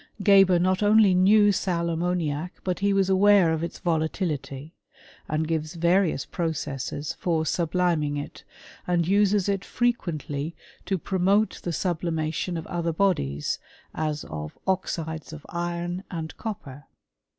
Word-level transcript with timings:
Geber 0.23 0.57
not 0.57 0.81
only 0.81 1.13
knew 1.13 1.51
sal 1.51 1.87
ammoniac, 1.91 2.53
but 2.63 2.79
he 2.79 2.91
was 2.91 3.07
aware 3.07 3.53
of 3.53 3.61
its 3.63 3.77
volatility; 3.77 4.73
and 5.27 5.47
gives 5.47 5.75
various 5.75 6.25
processes 6.25 7.13
for 7.13 7.43
subliming 7.43 8.17
it, 8.17 8.43
and 8.87 9.07
uses 9.07 9.47
it 9.47 9.63
frequently 9.63 10.55
to 10.87 10.97
promote 10.97 11.61
the 11.61 11.71
sublimation 11.71 12.57
of 12.57 12.65
other 12.65 12.91
bodies, 12.91 13.59
as 13.93 14.23
of 14.23 14.57
oxides 14.65 15.33
of 15.33 15.45
iron 15.49 16.03
and 16.09 16.35
copper. 16.35 16.85